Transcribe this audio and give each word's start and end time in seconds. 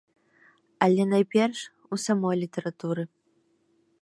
Але 0.85 1.03
найперш 1.11 1.59
у 1.93 2.01
самой 2.07 2.35
літаратуры. 2.43 3.03